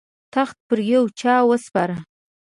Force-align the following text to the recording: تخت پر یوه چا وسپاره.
تخت 0.33 0.57
پر 0.67 0.79
یوه 0.91 1.09
چا 1.19 1.33
وسپاره. 1.49 1.97